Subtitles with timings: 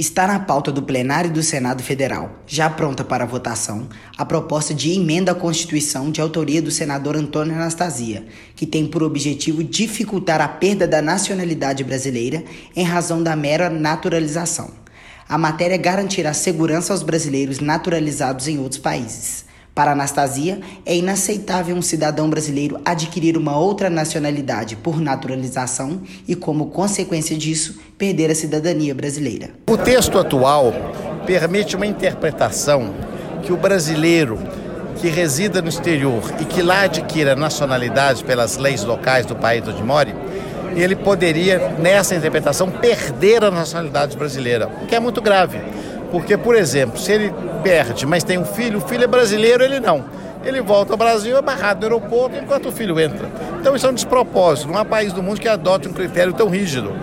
[0.00, 4.92] Está na pauta do plenário do Senado Federal, já pronta para votação, a proposta de
[4.92, 8.24] emenda à Constituição de autoria do senador Antônio Anastasia,
[8.56, 12.42] que tem por objetivo dificultar a perda da nacionalidade brasileira
[12.74, 14.70] em razão da mera naturalização.
[15.28, 19.44] A matéria garantirá segurança aos brasileiros naturalizados em outros países.
[19.74, 26.70] Para Anastasia, é inaceitável um cidadão brasileiro adquirir uma outra nacionalidade por naturalização e, como
[26.70, 29.50] consequência disso, perder a cidadania brasileira.
[29.68, 30.72] O texto atual
[31.26, 32.94] permite uma interpretação
[33.42, 34.38] que o brasileiro
[34.96, 39.82] que resida no exterior e que lá adquira nacionalidade pelas leis locais do país onde
[39.82, 40.14] more,
[40.74, 45.58] ele poderia, nessa interpretação, perder a nacionalidade brasileira, o que é muito grave.
[46.10, 49.78] Porque, por exemplo, se ele perde, mas tem um filho, o filho é brasileiro, ele
[49.78, 50.06] não.
[50.42, 53.28] Ele volta ao Brasil, é barrado no aeroporto enquanto o filho entra.
[53.60, 54.68] Então isso é um despropósito.
[54.68, 56.94] Não há país do mundo que adote um critério tão rígido.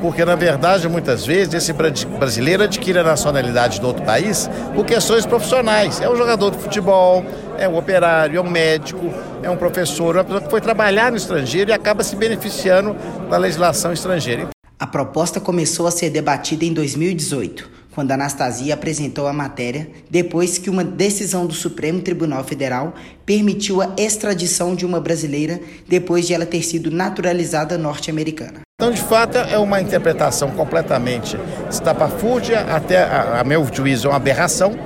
[0.00, 5.24] Porque, na verdade, muitas vezes, esse brasileiro adquire a nacionalidade do outro país por questões
[5.24, 6.00] profissionais.
[6.00, 7.24] É um jogador de futebol,
[7.58, 9.10] é um operário, é um médico,
[9.42, 12.94] é um professor, é uma pessoa que foi trabalhar no estrangeiro e acaba se beneficiando
[13.30, 14.48] da legislação estrangeira.
[14.78, 20.68] A proposta começou a ser debatida em 2018 quando Anastasia apresentou a matéria depois que
[20.68, 26.44] uma decisão do Supremo Tribunal Federal permitiu a extradição de uma brasileira depois de ela
[26.44, 28.65] ter sido naturalizada norte-americana.
[28.86, 31.36] Então, de fato, é uma interpretação completamente
[31.68, 34.78] estapafúrdia, até a, a meu juízo é uma aberração,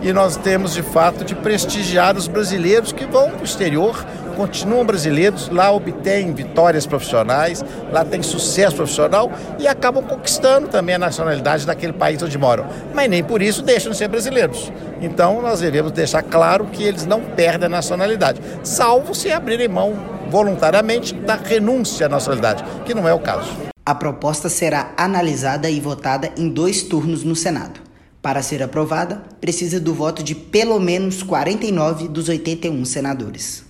[0.00, 4.84] e nós temos de fato de prestigiar os brasileiros que vão para o exterior continuam
[4.84, 11.66] brasileiros, lá obtêm vitórias profissionais, lá tem sucesso profissional e acabam conquistando também a nacionalidade
[11.66, 12.66] daquele país onde moram.
[12.94, 14.72] Mas nem por isso deixam de ser brasileiros.
[15.00, 19.94] Então nós devemos deixar claro que eles não perdem a nacionalidade, salvo se abrirem mão
[20.30, 23.50] voluntariamente da renúncia à nacionalidade, que não é o caso.
[23.84, 27.80] A proposta será analisada e votada em dois turnos no Senado.
[28.22, 33.60] Para ser aprovada, precisa do voto de pelo menos 49 dos 81 senadores.